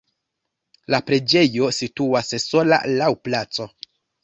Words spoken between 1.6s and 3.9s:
situas sola laŭ placo.